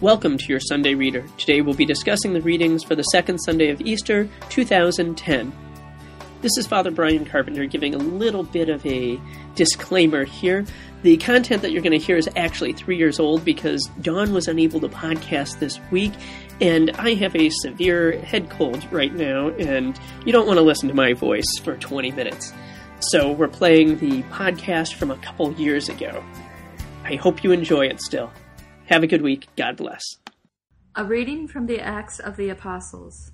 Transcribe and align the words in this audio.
Welcome 0.00 0.38
to 0.38 0.46
your 0.46 0.60
Sunday 0.60 0.94
Reader. 0.94 1.26
Today 1.36 1.60
we'll 1.60 1.74
be 1.74 1.84
discussing 1.84 2.32
the 2.32 2.40
readings 2.40 2.82
for 2.82 2.94
the 2.94 3.02
second 3.02 3.36
Sunday 3.36 3.68
of 3.68 3.82
Easter, 3.82 4.26
2010. 4.48 5.52
This 6.40 6.56
is 6.56 6.66
Father 6.66 6.90
Brian 6.90 7.26
Carpenter 7.26 7.66
giving 7.66 7.94
a 7.94 7.98
little 7.98 8.42
bit 8.42 8.70
of 8.70 8.84
a 8.86 9.20
disclaimer 9.56 10.24
here. 10.24 10.64
The 11.02 11.18
content 11.18 11.60
that 11.60 11.72
you're 11.72 11.82
going 11.82 11.98
to 11.98 12.02
hear 12.02 12.16
is 12.16 12.30
actually 12.34 12.72
three 12.72 12.96
years 12.96 13.20
old 13.20 13.44
because 13.44 13.90
Dawn 14.00 14.32
was 14.32 14.48
unable 14.48 14.80
to 14.80 14.88
podcast 14.88 15.58
this 15.58 15.78
week, 15.90 16.14
and 16.62 16.92
I 16.92 17.12
have 17.16 17.36
a 17.36 17.50
severe 17.50 18.20
head 18.20 18.48
cold 18.48 18.90
right 18.90 19.12
now, 19.12 19.48
and 19.50 20.00
you 20.24 20.32
don't 20.32 20.46
want 20.46 20.56
to 20.56 20.62
listen 20.62 20.88
to 20.88 20.94
my 20.94 21.12
voice 21.12 21.58
for 21.62 21.76
20 21.76 22.10
minutes. 22.12 22.54
So 23.00 23.32
we're 23.32 23.48
playing 23.48 23.98
the 23.98 24.22
podcast 24.30 24.94
from 24.94 25.10
a 25.10 25.18
couple 25.18 25.52
years 25.52 25.90
ago. 25.90 26.24
I 27.04 27.16
hope 27.16 27.44
you 27.44 27.52
enjoy 27.52 27.84
it 27.84 28.00
still. 28.00 28.32
Have 28.90 29.04
a 29.04 29.06
good 29.06 29.22
week. 29.22 29.46
God 29.56 29.76
bless. 29.76 30.16
A 30.96 31.04
reading 31.04 31.46
from 31.46 31.66
the 31.66 31.78
Acts 31.78 32.18
of 32.18 32.36
the 32.36 32.48
Apostles. 32.48 33.30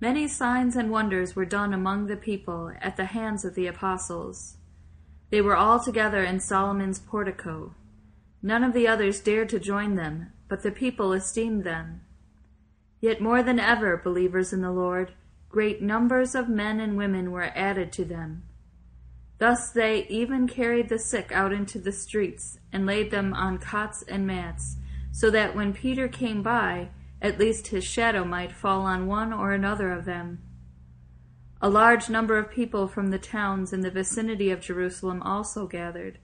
Many 0.00 0.28
signs 0.28 0.76
and 0.76 0.92
wonders 0.92 1.34
were 1.34 1.44
done 1.44 1.74
among 1.74 2.06
the 2.06 2.16
people 2.16 2.70
at 2.80 2.96
the 2.96 3.06
hands 3.06 3.44
of 3.44 3.56
the 3.56 3.66
apostles. 3.66 4.58
They 5.30 5.40
were 5.40 5.56
all 5.56 5.80
together 5.80 6.22
in 6.22 6.38
Solomon's 6.38 7.00
portico. 7.00 7.74
None 8.40 8.62
of 8.62 8.74
the 8.74 8.86
others 8.86 9.20
dared 9.20 9.48
to 9.48 9.58
join 9.58 9.96
them, 9.96 10.32
but 10.48 10.62
the 10.62 10.70
people 10.70 11.12
esteemed 11.12 11.64
them. 11.64 12.02
Yet 13.00 13.20
more 13.20 13.42
than 13.42 13.58
ever, 13.58 13.96
believers 13.96 14.52
in 14.52 14.60
the 14.60 14.70
Lord, 14.70 15.14
great 15.48 15.82
numbers 15.82 16.36
of 16.36 16.48
men 16.48 16.78
and 16.78 16.96
women 16.96 17.32
were 17.32 17.50
added 17.56 17.90
to 17.94 18.04
them. 18.04 18.44
Thus 19.42 19.72
they 19.72 20.06
even 20.06 20.46
carried 20.46 20.88
the 20.88 21.00
sick 21.00 21.32
out 21.32 21.52
into 21.52 21.80
the 21.80 21.90
streets 21.90 22.60
and 22.72 22.86
laid 22.86 23.10
them 23.10 23.34
on 23.34 23.58
cots 23.58 24.04
and 24.06 24.24
mats, 24.24 24.76
so 25.10 25.30
that 25.30 25.56
when 25.56 25.72
Peter 25.72 26.06
came 26.06 26.44
by, 26.44 26.90
at 27.20 27.40
least 27.40 27.66
his 27.66 27.82
shadow 27.82 28.24
might 28.24 28.52
fall 28.52 28.82
on 28.82 29.08
one 29.08 29.32
or 29.32 29.50
another 29.50 29.90
of 29.90 30.04
them. 30.04 30.38
A 31.60 31.68
large 31.68 32.08
number 32.08 32.38
of 32.38 32.52
people 32.52 32.86
from 32.86 33.10
the 33.10 33.18
towns 33.18 33.72
in 33.72 33.80
the 33.80 33.90
vicinity 33.90 34.52
of 34.52 34.60
Jerusalem 34.60 35.20
also 35.22 35.66
gathered, 35.66 36.18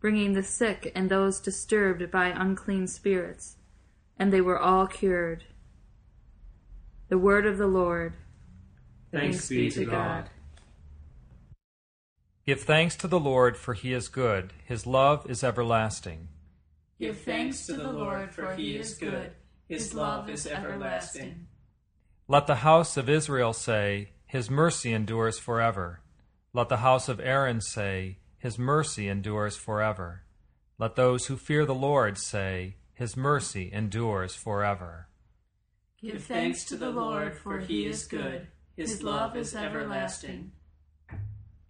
bringing 0.00 0.32
the 0.32 0.42
sick 0.42 0.90
and 0.96 1.08
those 1.08 1.38
disturbed 1.38 2.10
by 2.10 2.26
unclean 2.26 2.88
spirits, 2.88 3.54
and 4.18 4.32
they 4.32 4.40
were 4.40 4.58
all 4.58 4.88
cured. 4.88 5.44
The 7.08 7.18
word 7.18 7.46
of 7.46 7.56
the 7.56 7.68
Lord. 7.68 8.14
Thanks, 9.12 9.48
be 9.48 9.70
to 9.70 9.84
God. 9.84 10.28
Give 12.46 12.60
thanks 12.60 12.94
to 12.96 13.08
the 13.08 13.18
Lord, 13.18 13.56
for 13.56 13.72
he 13.72 13.94
is 13.94 14.08
good. 14.08 14.52
His 14.66 14.86
love 14.86 15.28
is 15.30 15.42
everlasting. 15.42 16.28
Give 17.00 17.16
thanks 17.16 17.64
to 17.66 17.72
the 17.72 17.90
Lord, 17.90 18.34
for 18.34 18.54
he 18.54 18.76
is 18.76 18.94
good. 18.94 19.32
His 19.66 19.94
love 19.94 20.28
is 20.28 20.46
everlasting. 20.46 21.46
Let 22.28 22.46
the 22.46 22.56
house 22.56 22.98
of 22.98 23.08
Israel 23.08 23.54
say, 23.54 24.10
His 24.26 24.50
mercy 24.50 24.92
endures 24.92 25.38
forever. 25.38 26.00
Let 26.52 26.68
the 26.68 26.78
house 26.78 27.08
of 27.08 27.18
Aaron 27.18 27.62
say, 27.62 28.18
His 28.36 28.58
mercy 28.58 29.08
endures 29.08 29.56
forever. 29.56 30.24
Let 30.78 30.96
those 30.96 31.26
who 31.26 31.36
fear 31.36 31.64
the 31.64 31.74
Lord 31.74 32.18
say, 32.18 32.76
His 32.92 33.16
mercy 33.16 33.72
endures 33.72 34.34
forever. 34.34 35.08
Give 36.00 36.22
thanks 36.22 36.64
to 36.66 36.76
the 36.76 36.90
Lord, 36.90 37.38
for 37.38 37.58
he 37.60 37.86
is 37.86 38.04
good. 38.04 38.48
His 38.76 39.02
love 39.02 39.34
is 39.34 39.54
everlasting. 39.54 40.52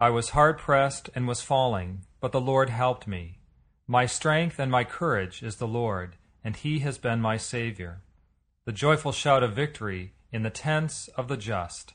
I 0.01 0.11
was 0.11 0.31
hard 0.31 0.59
pressed 0.59 1.11
and 1.15 1.29
was 1.29 1.41
falling, 1.41 2.01
but 2.21 2.33
the 2.33 2.41
Lord 2.41 2.71
helped 2.71 3.07
me. 3.07 3.39
My 3.87 4.07
strength 4.07 4.59
and 4.59 4.71
my 4.71 4.85
courage 4.85 5.43
is 5.43 5.57
the 5.57 5.69
Lord, 5.69 6.17
and 6.43 6.57
he 6.57 6.81
has 6.81 6.99
been 6.99 7.21
my 7.21 7.37
Savior. 7.37 8.03
The 8.65 8.73
joyful 8.73 9.13
shout 9.13 9.43
of 9.43 9.55
victory 9.55 10.15
in 10.33 10.43
the 10.43 10.51
tents 10.51 11.09
of 11.09 11.29
the 11.29 11.37
just. 11.37 11.95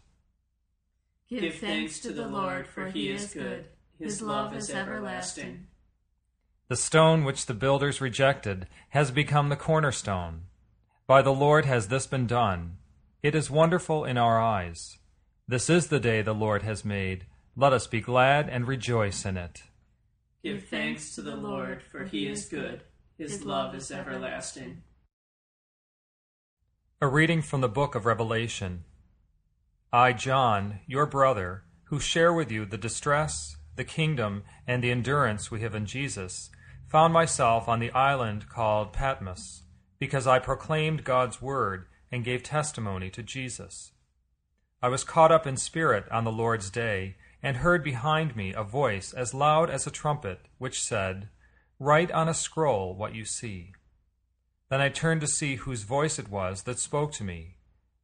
Give 1.30 1.53
thanks 1.53 2.00
to 2.00 2.14
the 2.14 2.27
Lord, 2.27 2.67
for 2.67 2.88
he 2.88 3.09
is 3.09 3.33
good. 3.33 3.65
His 3.99 4.21
love 4.21 4.55
is 4.55 4.70
everlasting. 4.70 5.67
The 6.70 6.76
stone 6.76 7.26
which 7.26 7.48
the 7.48 7.54
builders 7.54 7.99
rejected 7.99 8.67
has 8.89 9.11
become 9.11 9.49
the 9.49 9.55
cornerstone. 9.55 10.43
By 11.05 11.21
the 11.21 11.33
Lord 11.33 11.65
has 11.65 11.88
this 11.88 12.08
been 12.08 12.27
done. 12.27 12.77
It 13.21 13.36
is 13.36 13.52
wonderful 13.52 14.05
in 14.05 14.17
our 14.17 14.39
eyes. 14.39 14.99
This 15.48 15.70
is 15.70 15.88
the 15.88 15.99
day 15.99 16.21
the 16.21 16.33
Lord 16.33 16.61
has 16.61 16.86
made. 16.86 17.26
Let 17.55 17.73
us 17.73 17.87
be 17.87 18.02
glad 18.02 18.49
and 18.49 18.67
rejoice 18.67 19.26
in 19.26 19.37
it. 19.37 19.64
Give 20.43 20.64
thanks 20.64 21.15
to 21.15 21.21
the 21.21 21.36
Lord, 21.36 21.83
for 21.92 22.05
he 22.05 22.27
is 22.27 22.45
good. 22.45 22.83
His 23.17 23.43
love 23.43 23.76
is 23.76 23.92
everlasting. 23.92 24.83
A 27.02 27.08
reading 27.08 27.42
from 27.42 27.61
the 27.61 27.67
book 27.67 27.95
of 27.95 28.05
Revelation. 28.05 28.86
I, 29.92 30.14
John, 30.14 30.80
your 30.88 31.05
brother, 31.05 31.64
who 31.86 31.99
share 31.99 32.32
with 32.32 32.52
you 32.52 32.65
the 32.65 32.77
distress, 32.77 33.58
the 33.76 33.83
kingdom, 33.83 34.43
and 34.67 34.83
the 34.83 34.92
endurance 34.92 35.49
we 35.49 35.61
have 35.61 35.76
in 35.76 35.86
Jesus, 35.86 36.49
found 36.88 37.14
myself 37.14 37.67
on 37.67 37.80
the 37.80 37.92
island 37.92 38.48
called 38.48 38.93
Patmos, 38.93 39.64
because 39.99 40.27
I 40.27 40.39
proclaimed 40.39 41.04
God's 41.04 41.42
word 41.42 41.88
and 42.11 42.23
gave 42.23 42.43
testimony 42.43 43.09
to 43.09 43.23
Jesus. 43.23 43.92
I 44.82 44.89
was 44.89 45.04
caught 45.04 45.32
up 45.32 45.45
in 45.45 45.58
spirit 45.58 46.05
on 46.11 46.23
the 46.23 46.32
Lord's 46.32 46.70
day 46.70 47.15
and 47.42 47.58
heard 47.58 47.83
behind 47.83 48.36
me 48.36 48.54
a 48.54 48.64
voice 48.64 49.14
as 49.14 49.33
loud 49.33 49.70
as 49.70 49.88
a 49.88 49.92
trumpet, 49.92 50.48
which 50.58 50.82
said, 50.82 51.30
Write 51.80 52.11
on 52.11 52.27
a 52.27 52.33
scroll 52.33 52.94
what 52.95 53.16
you 53.16 53.23
see. 53.23 53.73
Then 54.70 54.82
I 54.82 54.89
turned 54.89 55.22
to 55.22 55.27
see 55.27 55.55
whose 55.55 55.83
voice 55.83 56.20
it 56.20 56.30
was 56.30 56.64
that 56.64 56.80
spoke 56.80 57.11
to 57.14 57.23
me. 57.23 57.55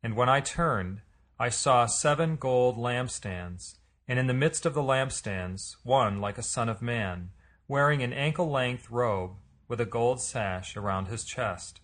And 0.02 0.16
when 0.16 0.30
I 0.30 0.40
turned, 0.40 1.02
I 1.38 1.50
saw 1.50 1.86
seven 1.86 2.38
gold 2.38 2.78
lampstands, 2.78 3.76
and 4.08 4.18
in 4.18 4.28
the 4.28 4.34
midst 4.34 4.66
of 4.66 4.74
the 4.74 4.82
lampstands, 4.82 5.76
one 5.84 6.22
like 6.22 6.38
a 6.38 6.44
son 6.44 6.70
of 6.70 6.82
man, 6.82 7.32
wearing 7.68 8.02
an 8.02 8.14
ankle 8.14 8.50
length 8.50 8.90
robe 8.90 9.32
with 9.68 9.82
a 9.82 9.86
gold 9.86 10.22
sash 10.22 10.78
around 10.78 11.08
his 11.08 11.26
chest. 11.26 11.82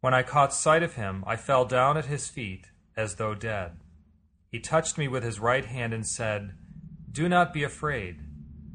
When 0.00 0.14
I 0.14 0.22
caught 0.22 0.54
sight 0.54 0.82
of 0.82 0.94
him, 0.94 1.24
I 1.26 1.36
fell 1.36 1.64
down 1.64 1.96
at 1.96 2.06
his 2.06 2.28
feet 2.28 2.68
as 2.96 3.16
though 3.16 3.34
dead. 3.34 3.80
He 4.50 4.60
touched 4.60 4.96
me 4.96 5.08
with 5.08 5.22
his 5.22 5.40
right 5.40 5.64
hand 5.64 5.92
and 5.92 6.06
said, 6.06 6.54
Do 7.10 7.28
not 7.28 7.52
be 7.52 7.62
afraid. 7.62 8.20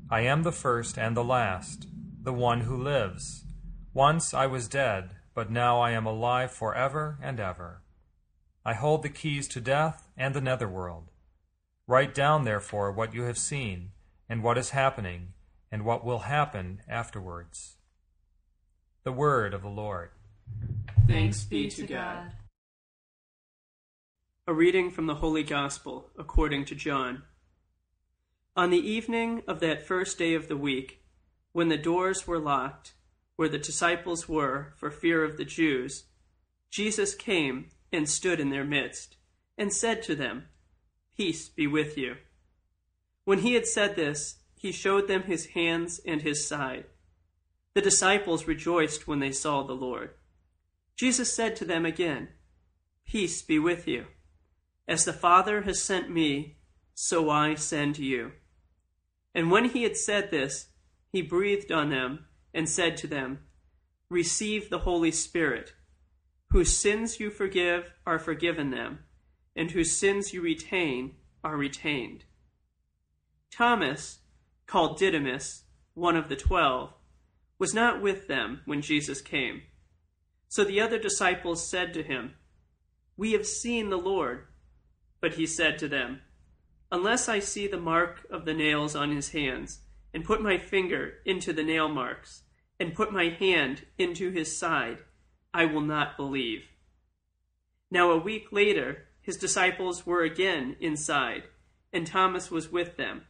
I 0.10 0.22
am 0.22 0.44
the 0.44 0.52
first 0.52 0.98
and 0.98 1.18
the 1.18 1.24
last, 1.24 1.88
the 2.22 2.34
one 2.34 2.62
who 2.62 2.78
lives. 2.78 3.44
Once 3.94 4.34
I 4.34 4.46
was 4.46 4.68
dead, 4.68 5.16
but 5.34 5.50
now 5.50 5.80
I 5.82 5.92
am 5.92 6.06
alive 6.06 6.52
forever 6.52 7.18
and 7.22 7.40
ever. 7.40 7.82
I 8.66 8.74
hold 8.74 9.04
the 9.04 9.10
keys 9.10 9.48
to 9.50 9.62
death 9.62 10.08
and 10.16 10.34
the 10.34 10.42
netherworld. 10.42 11.10
Write 11.88 12.14
down, 12.14 12.46
therefore, 12.46 12.92
what 12.92 13.14
you 13.14 13.24
have 13.24 13.38
seen, 13.38 13.92
and 14.30 14.42
what 14.42 14.58
is 14.58 14.70
happening, 14.70 15.34
and 15.72 15.84
what 15.84 16.06
will 16.06 16.20
happen 16.20 16.82
afterwards. 16.88 17.78
The 19.04 19.12
word 19.12 19.54
of 19.54 19.64
the 19.64 19.70
Lord. 19.70 20.12
Thanks 21.08 21.44
be 21.44 21.70
to 21.72 21.86
God. 21.86 22.32
A 24.46 24.54
reading 24.54 24.92
from 24.92 25.06
the 25.06 25.16
Holy 25.16 25.44
Gospel 25.44 26.10
according 26.18 26.66
to 26.66 26.76
John. 26.76 27.24
On 28.58 28.72
the 28.72 28.90
evening 28.90 29.42
of 29.48 29.62
that 29.62 29.88
first 29.88 30.18
day 30.18 30.34
of 30.34 30.50
the 30.50 30.58
week, 30.58 31.02
when 31.54 31.70
the 31.70 31.78
doors 31.78 32.28
were 32.28 32.40
locked, 32.40 32.94
where 33.38 33.48
the 33.48 33.58
disciples 33.58 34.28
were 34.28 34.74
for 34.76 34.92
fear 34.92 35.24
of 35.24 35.38
the 35.38 35.46
Jews, 35.46 36.08
Jesus 36.70 37.16
came 37.16 37.70
and 37.94 38.10
stood 38.10 38.42
in 38.42 38.50
their 38.50 38.66
midst, 38.66 39.16
and 39.58 39.72
said 39.72 40.04
to 40.04 40.14
them, 40.14 40.50
Peace 41.16 41.48
be 41.48 41.66
with 41.66 41.98
you. 41.98 42.18
When 43.24 43.40
he 43.40 43.54
had 43.54 43.66
said 43.66 43.96
this, 43.96 44.40
he 44.58 44.74
showed 44.74 45.08
them 45.08 45.24
his 45.24 45.46
hands 45.46 46.02
and 46.06 46.22
his 46.22 46.46
side. 46.46 46.88
The 47.76 47.82
disciples 47.82 48.46
rejoiced 48.46 49.08
when 49.08 49.20
they 49.20 49.32
saw 49.32 49.64
the 49.64 49.72
Lord. 49.72 50.16
Jesus 50.98 51.34
said 51.34 51.56
to 51.56 51.66
them 51.66 51.86
again, 51.86 52.28
Peace 53.06 53.42
be 53.42 53.58
with 53.58 53.88
you. 53.88 54.08
As 54.88 55.06
the 55.06 55.14
Father 55.14 55.62
has 55.62 55.82
sent 55.82 56.10
me, 56.10 56.58
so 56.94 57.30
I 57.30 57.56
send 57.56 57.98
you. 57.98 58.34
And 59.34 59.50
when 59.50 59.66
he 59.66 59.84
had 59.84 59.98
said 59.98 60.30
this, 60.30 60.68
he 61.12 61.22
breathed 61.22 61.72
on 61.72 61.90
them 61.90 62.26
and 62.54 62.70
said 62.70 62.98
to 62.98 63.08
them, 63.08 63.40
Receive 64.10 64.70
the 64.70 64.80
Holy 64.80 65.12
Spirit. 65.12 65.74
Whose 66.50 66.76
sins 66.76 67.20
you 67.20 67.32
forgive 67.32 67.94
are 68.06 68.20
forgiven 68.20 68.70
them, 68.70 69.00
and 69.56 69.72
whose 69.72 69.98
sins 69.98 70.34
you 70.34 70.42
retain 70.42 71.16
are 71.44 71.58
retained. 71.58 72.26
Thomas, 73.52 74.20
called 74.68 74.98
Didymus, 74.98 75.64
one 75.94 76.16
of 76.16 76.30
the 76.30 76.36
twelve, 76.36 76.94
was 77.58 77.74
not 77.74 78.02
with 78.02 78.28
them 78.28 78.62
when 78.66 78.82
Jesus 78.82 79.22
came. 79.22 79.64
So 80.48 80.64
the 80.64 80.82
other 80.82 81.00
disciples 81.00 81.68
said 81.68 81.94
to 81.94 82.04
him, 82.04 82.36
We 83.18 83.32
have 83.32 83.48
seen 83.48 83.90
the 83.90 83.98
Lord. 83.98 84.46
But 85.24 85.36
he 85.36 85.48
said 85.48 85.80
to 85.80 85.88
them, 85.88 86.20
Unless 86.92 87.30
I 87.30 87.40
see 87.40 87.66
the 87.66 87.80
mark 87.80 88.28
of 88.30 88.44
the 88.44 88.54
nails 88.54 88.94
on 88.94 89.16
his 89.16 89.30
hands, 89.30 89.80
and 90.14 90.26
put 90.26 90.42
my 90.42 90.58
finger 90.58 91.14
into 91.24 91.54
the 91.54 91.64
nail 91.64 91.88
marks, 91.88 92.42
and 92.78 92.94
put 92.94 93.14
my 93.14 93.30
hand 93.30 93.84
into 93.98 94.32
his 94.32 94.58
side, 94.58 94.98
I 95.54 95.64
will 95.64 95.80
not 95.80 96.18
believe. 96.18 96.66
Now, 97.90 98.12
a 98.12 98.18
week 98.18 98.48
later, 98.52 99.06
his 99.22 99.38
disciples 99.38 100.06
were 100.06 100.24
again 100.24 100.76
inside, 100.82 101.44
and 101.94 102.06
Thomas 102.06 102.52
was 102.52 102.70
with 102.70 102.98
them. 102.98 103.22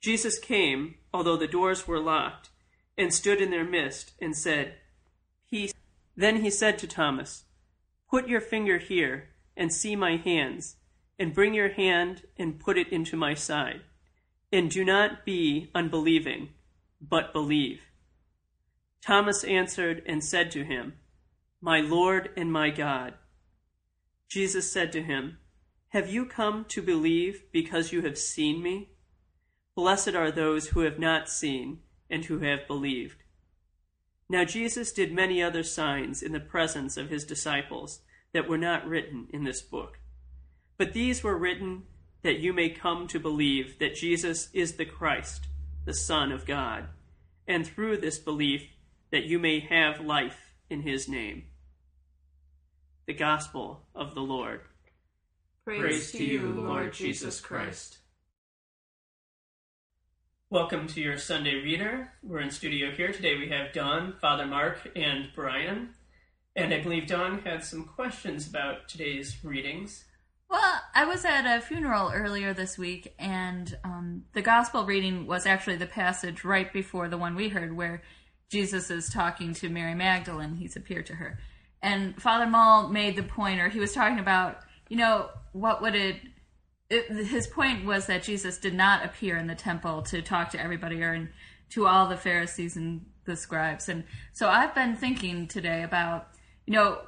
Jesus 0.00 0.38
came, 0.38 0.94
although 1.12 1.36
the 1.36 1.48
doors 1.48 1.88
were 1.88 1.98
locked, 1.98 2.50
and 2.96 3.12
stood 3.12 3.40
in 3.40 3.50
their 3.50 3.64
midst, 3.64 4.12
and 4.20 4.36
said, 4.36 4.74
Peace. 5.50 5.74
Then 6.14 6.44
he 6.44 6.50
said 6.50 6.78
to 6.78 6.86
Thomas, 6.86 7.46
Put 8.08 8.28
your 8.28 8.40
finger 8.40 8.78
here, 8.78 9.30
and 9.56 9.72
see 9.72 9.96
my 9.96 10.16
hands, 10.16 10.76
and 11.20 11.34
bring 11.34 11.52
your 11.52 11.68
hand 11.68 12.22
and 12.38 12.58
put 12.58 12.78
it 12.78 12.88
into 12.88 13.14
my 13.14 13.34
side. 13.34 13.82
And 14.50 14.70
do 14.70 14.84
not 14.84 15.26
be 15.26 15.70
unbelieving, 15.74 16.48
but 17.00 17.34
believe. 17.34 17.82
Thomas 19.04 19.44
answered 19.44 20.02
and 20.06 20.24
said 20.24 20.50
to 20.52 20.64
him, 20.64 20.94
My 21.60 21.80
Lord 21.80 22.30
and 22.38 22.50
my 22.50 22.70
God. 22.70 23.14
Jesus 24.30 24.72
said 24.72 24.92
to 24.92 25.02
him, 25.02 25.38
Have 25.90 26.08
you 26.08 26.24
come 26.24 26.64
to 26.68 26.80
believe 26.80 27.42
because 27.52 27.92
you 27.92 28.00
have 28.02 28.18
seen 28.18 28.62
me? 28.62 28.92
Blessed 29.76 30.14
are 30.14 30.32
those 30.32 30.68
who 30.68 30.80
have 30.80 30.98
not 30.98 31.28
seen 31.28 31.80
and 32.08 32.24
who 32.24 32.38
have 32.38 32.66
believed. 32.66 33.22
Now 34.28 34.44
Jesus 34.44 34.90
did 34.90 35.12
many 35.12 35.42
other 35.42 35.64
signs 35.64 36.22
in 36.22 36.32
the 36.32 36.40
presence 36.40 36.96
of 36.96 37.10
his 37.10 37.24
disciples 37.24 38.00
that 38.32 38.48
were 38.48 38.58
not 38.58 38.86
written 38.86 39.26
in 39.30 39.44
this 39.44 39.60
book. 39.60 39.99
But 40.80 40.94
these 40.94 41.22
were 41.22 41.36
written 41.36 41.82
that 42.22 42.38
you 42.38 42.54
may 42.54 42.70
come 42.70 43.06
to 43.08 43.20
believe 43.20 43.78
that 43.80 43.96
Jesus 43.96 44.48
is 44.54 44.76
the 44.76 44.86
Christ, 44.86 45.46
the 45.84 45.92
Son 45.92 46.32
of 46.32 46.46
God, 46.46 46.88
and 47.46 47.66
through 47.66 47.98
this 47.98 48.18
belief 48.18 48.62
that 49.10 49.24
you 49.24 49.38
may 49.38 49.60
have 49.60 50.00
life 50.00 50.54
in 50.70 50.80
his 50.80 51.06
name. 51.06 51.44
The 53.06 53.12
Gospel 53.12 53.82
of 53.94 54.14
the 54.14 54.22
Lord. 54.22 54.62
Praise, 55.66 55.80
Praise 55.82 56.12
to 56.12 56.24
you, 56.24 56.48
Lord 56.48 56.94
Jesus 56.94 57.42
Christ. 57.42 57.98
Welcome 60.48 60.86
to 60.86 61.00
your 61.02 61.18
Sunday 61.18 61.56
Reader. 61.56 62.10
We're 62.22 62.40
in 62.40 62.50
studio 62.50 62.90
here. 62.90 63.12
Today 63.12 63.36
we 63.36 63.50
have 63.50 63.74
Don, 63.74 64.14
Father 64.18 64.46
Mark, 64.46 64.90
and 64.96 65.28
Brian. 65.34 65.90
And 66.56 66.72
I 66.72 66.80
believe 66.80 67.06
Don 67.06 67.42
had 67.42 67.64
some 67.64 67.84
questions 67.84 68.48
about 68.48 68.88
today's 68.88 69.44
readings. 69.44 70.06
Well, 70.50 70.82
I 70.96 71.04
was 71.04 71.24
at 71.24 71.46
a 71.46 71.60
funeral 71.60 72.10
earlier 72.12 72.52
this 72.52 72.76
week, 72.76 73.14
and 73.20 73.78
um, 73.84 74.24
the 74.32 74.42
gospel 74.42 74.84
reading 74.84 75.28
was 75.28 75.46
actually 75.46 75.76
the 75.76 75.86
passage 75.86 76.42
right 76.42 76.72
before 76.72 77.08
the 77.08 77.16
one 77.16 77.36
we 77.36 77.50
heard, 77.50 77.76
where 77.76 78.02
Jesus 78.50 78.90
is 78.90 79.08
talking 79.08 79.54
to 79.54 79.68
Mary 79.68 79.94
Magdalene. 79.94 80.56
He's 80.56 80.74
appeared 80.74 81.06
to 81.06 81.14
her. 81.14 81.38
And 81.80 82.20
Father 82.20 82.46
Mull 82.46 82.88
made 82.88 83.14
the 83.14 83.22
point, 83.22 83.60
or 83.60 83.68
he 83.68 83.78
was 83.78 83.92
talking 83.92 84.18
about, 84.18 84.58
you 84.88 84.96
know, 84.96 85.28
what 85.52 85.80
would 85.82 85.94
it, 85.94 86.16
it 86.90 87.06
his 87.26 87.46
point 87.46 87.86
was 87.86 88.06
that 88.06 88.24
Jesus 88.24 88.58
did 88.58 88.74
not 88.74 89.04
appear 89.04 89.38
in 89.38 89.46
the 89.46 89.54
temple 89.54 90.02
to 90.02 90.20
talk 90.20 90.50
to 90.50 90.60
everybody 90.60 91.00
or 91.00 91.14
in, 91.14 91.28
to 91.70 91.86
all 91.86 92.08
the 92.08 92.16
Pharisees 92.16 92.76
and 92.76 93.06
the 93.24 93.36
scribes. 93.36 93.88
And 93.88 94.02
so 94.32 94.48
I've 94.48 94.74
been 94.74 94.96
thinking 94.96 95.46
today 95.46 95.84
about, 95.84 96.26
you 96.66 96.72
know, 96.72 96.98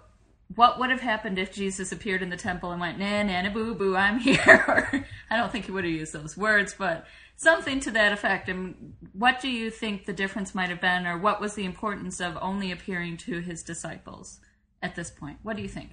what 0.54 0.78
would 0.78 0.90
have 0.90 1.00
happened 1.00 1.38
if 1.38 1.52
Jesus 1.52 1.92
appeared 1.92 2.22
in 2.22 2.30
the 2.30 2.36
temple 2.36 2.72
and 2.72 2.80
went, 2.80 2.98
nah, 2.98 3.22
nah, 3.22 3.48
boo, 3.50 3.74
boo, 3.74 3.96
I'm 3.96 4.18
here? 4.20 5.06
I 5.30 5.36
don't 5.36 5.52
think 5.52 5.66
he 5.66 5.72
would 5.72 5.84
have 5.84 5.92
used 5.92 6.12
those 6.12 6.36
words, 6.36 6.74
but 6.78 7.06
something 7.36 7.80
to 7.80 7.90
that 7.92 8.12
effect. 8.12 8.48
And 8.48 8.94
what 9.12 9.40
do 9.40 9.48
you 9.48 9.70
think 9.70 10.06
the 10.06 10.12
difference 10.12 10.54
might 10.54 10.70
have 10.70 10.80
been, 10.80 11.06
or 11.06 11.18
what 11.18 11.40
was 11.40 11.54
the 11.54 11.64
importance 11.64 12.20
of 12.20 12.38
only 12.40 12.70
appearing 12.70 13.16
to 13.18 13.40
his 13.40 13.62
disciples 13.62 14.40
at 14.82 14.94
this 14.94 15.10
point? 15.10 15.38
What 15.42 15.56
do 15.56 15.62
you 15.62 15.68
think? 15.68 15.90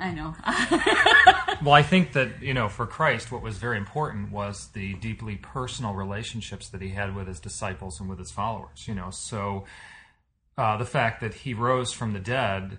I 0.00 0.12
know. 0.12 0.36
well, 1.64 1.74
I 1.74 1.82
think 1.82 2.12
that, 2.12 2.40
you 2.40 2.54
know, 2.54 2.68
for 2.68 2.86
Christ, 2.86 3.32
what 3.32 3.42
was 3.42 3.58
very 3.58 3.76
important 3.76 4.30
was 4.30 4.68
the 4.68 4.94
deeply 4.94 5.36
personal 5.36 5.92
relationships 5.92 6.68
that 6.68 6.80
he 6.80 6.90
had 6.90 7.16
with 7.16 7.26
his 7.26 7.40
disciples 7.40 7.98
and 7.98 8.08
with 8.08 8.20
his 8.20 8.30
followers, 8.30 8.86
you 8.86 8.94
know. 8.94 9.10
So 9.10 9.64
uh, 10.56 10.76
the 10.76 10.84
fact 10.84 11.20
that 11.20 11.34
he 11.34 11.52
rose 11.52 11.92
from 11.92 12.12
the 12.12 12.20
dead 12.20 12.78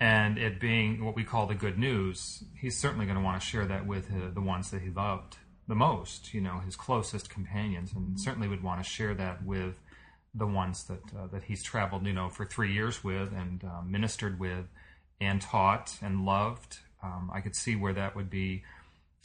and 0.00 0.38
it 0.38 0.60
being 0.60 1.04
what 1.04 1.16
we 1.16 1.24
call 1.24 1.46
the 1.46 1.54
good 1.54 1.78
news, 1.78 2.44
he's 2.54 2.76
certainly 2.76 3.06
going 3.06 3.18
to 3.18 3.24
want 3.24 3.40
to 3.40 3.46
share 3.46 3.66
that 3.66 3.86
with 3.86 4.10
uh, 4.10 4.30
the 4.32 4.40
ones 4.40 4.70
that 4.70 4.82
he 4.82 4.90
loved 4.90 5.38
the 5.66 5.74
most, 5.74 6.32
you 6.32 6.40
know, 6.40 6.60
his 6.60 6.76
closest 6.76 7.28
companions, 7.28 7.92
and 7.92 8.18
certainly 8.18 8.48
would 8.48 8.62
want 8.62 8.82
to 8.82 8.88
share 8.88 9.14
that 9.14 9.44
with 9.44 9.74
the 10.34 10.46
ones 10.46 10.84
that 10.84 11.00
uh, 11.16 11.26
that 11.32 11.44
he's 11.44 11.62
traveled, 11.62 12.06
you 12.06 12.12
know, 12.12 12.28
for 12.28 12.44
three 12.44 12.72
years 12.72 13.04
with 13.04 13.32
and 13.32 13.64
uh, 13.64 13.82
ministered 13.82 14.38
with, 14.40 14.66
and 15.20 15.42
taught 15.42 15.98
and 16.00 16.24
loved. 16.24 16.78
Um, 17.02 17.30
I 17.32 17.40
could 17.40 17.54
see 17.54 17.76
where 17.76 17.92
that 17.92 18.16
would 18.16 18.30
be 18.30 18.64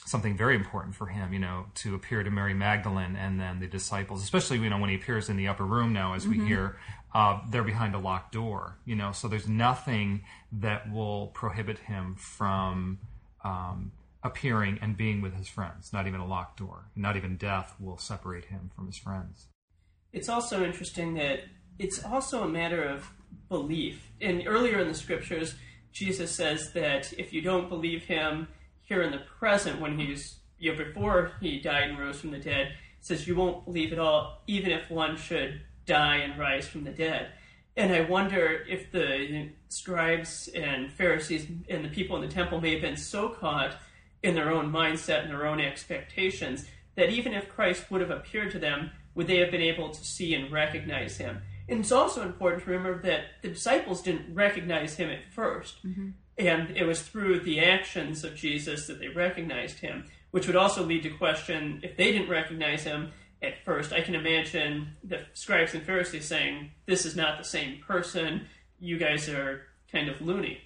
something 0.05 0.35
very 0.35 0.55
important 0.55 0.95
for 0.95 1.07
him, 1.07 1.33
you 1.33 1.39
know, 1.39 1.65
to 1.75 1.95
appear 1.95 2.23
to 2.23 2.29
Mary 2.29 2.53
Magdalene 2.53 3.15
and 3.15 3.39
then 3.39 3.59
the 3.59 3.67
disciples, 3.67 4.21
especially 4.21 4.59
you 4.59 4.69
know 4.69 4.77
when 4.77 4.89
he 4.89 4.95
appears 4.95 5.29
in 5.29 5.37
the 5.37 5.47
upper 5.47 5.65
room 5.65 5.93
now, 5.93 6.13
as 6.13 6.27
we 6.27 6.37
mm-hmm. 6.37 6.47
hear, 6.47 6.77
uh, 7.13 7.39
they're 7.49 7.63
behind 7.63 7.95
a 7.95 7.99
locked 7.99 8.33
door, 8.33 8.77
you 8.85 8.95
know, 8.95 9.11
so 9.11 9.27
there's 9.27 9.47
nothing 9.47 10.23
that 10.51 10.91
will 10.91 11.27
prohibit 11.27 11.79
him 11.79 12.15
from 12.15 12.99
um, 13.43 13.91
appearing 14.23 14.79
and 14.81 14.97
being 14.97 15.21
with 15.21 15.35
his 15.35 15.47
friends. 15.47 15.93
Not 15.93 16.07
even 16.07 16.19
a 16.19 16.25
locked 16.25 16.59
door, 16.59 16.89
not 16.95 17.15
even 17.15 17.37
death 17.37 17.75
will 17.79 17.97
separate 17.97 18.45
him 18.45 18.71
from 18.75 18.87
his 18.87 18.97
friends. 18.97 19.47
It's 20.11 20.29
also 20.29 20.63
interesting 20.63 21.15
that 21.15 21.41
it's 21.79 22.03
also 22.03 22.43
a 22.43 22.47
matter 22.47 22.83
of 22.83 23.09
belief. 23.49 24.11
And 24.21 24.43
earlier 24.47 24.79
in 24.79 24.87
the 24.87 24.93
scriptures, 24.93 25.55
Jesus 25.91 26.31
says 26.31 26.71
that 26.73 27.13
if 27.17 27.33
you 27.33 27.41
don't 27.41 27.69
believe 27.69 28.03
him 28.03 28.47
here 28.83 29.01
in 29.01 29.11
the 29.11 29.21
present, 29.39 29.79
when 29.79 29.97
he's 29.97 30.37
you 30.59 30.71
know 30.71 30.77
before 30.77 31.31
he 31.41 31.59
died 31.59 31.89
and 31.89 31.99
rose 31.99 32.19
from 32.19 32.31
the 32.31 32.39
dead, 32.39 32.73
says 32.99 33.27
you 33.27 33.35
won't 33.35 33.65
believe 33.65 33.91
it 33.91 33.99
all, 33.99 34.41
even 34.47 34.71
if 34.71 34.89
one 34.89 35.17
should 35.17 35.61
die 35.85 36.17
and 36.17 36.39
rise 36.39 36.67
from 36.67 36.83
the 36.83 36.91
dead. 36.91 37.31
And 37.75 37.91
I 37.91 38.01
wonder 38.01 38.63
if 38.69 38.91
the 38.91 39.49
scribes 39.69 40.47
and 40.49 40.91
Pharisees 40.91 41.47
and 41.69 41.83
the 41.83 41.89
people 41.89 42.15
in 42.15 42.21
the 42.21 42.33
temple 42.33 42.61
may 42.61 42.73
have 42.73 42.81
been 42.81 42.97
so 42.97 43.29
caught 43.29 43.75
in 44.21 44.35
their 44.35 44.51
own 44.51 44.71
mindset 44.71 45.23
and 45.23 45.31
their 45.31 45.47
own 45.47 45.59
expectations 45.59 46.65
that 46.95 47.09
even 47.09 47.33
if 47.33 47.49
Christ 47.49 47.89
would 47.89 48.01
have 48.01 48.11
appeared 48.11 48.51
to 48.51 48.59
them, 48.59 48.91
would 49.15 49.27
they 49.27 49.37
have 49.37 49.51
been 49.51 49.61
able 49.61 49.89
to 49.89 50.05
see 50.05 50.33
and 50.35 50.51
recognize 50.51 51.17
him? 51.17 51.41
And 51.67 51.79
it's 51.79 51.91
also 51.91 52.21
important 52.21 52.63
to 52.63 52.71
remember 52.71 53.01
that 53.03 53.25
the 53.41 53.49
disciples 53.49 54.01
didn't 54.01 54.33
recognize 54.33 54.95
him 54.95 55.09
at 55.09 55.31
1st 55.35 55.73
mm-hmm. 55.85 56.09
And 56.37 56.75
it 56.75 56.85
was 56.85 57.01
through 57.01 57.41
the 57.41 57.59
actions 57.59 58.23
of 58.23 58.35
Jesus 58.35 58.87
that 58.87 58.99
they 58.99 59.07
recognized 59.07 59.79
him, 59.79 60.05
which 60.31 60.47
would 60.47 60.55
also 60.55 60.83
lead 60.83 61.03
to 61.03 61.09
question 61.09 61.79
if 61.83 61.95
they 61.95 62.11
didn't 62.11 62.29
recognize 62.29 62.83
him 62.83 63.11
at 63.41 63.63
first. 63.63 63.93
I 63.93 64.01
can 64.01 64.15
imagine 64.15 64.95
the 65.03 65.25
scribes 65.33 65.73
and 65.73 65.83
Pharisees 65.83 66.25
saying, 66.25 66.71
This 66.85 67.05
is 67.05 67.15
not 67.15 67.37
the 67.37 67.43
same 67.43 67.81
person. 67.85 68.47
You 68.79 68.97
guys 68.97 69.29
are 69.29 69.61
kind 69.91 70.09
of 70.09 70.21
loony. 70.21 70.61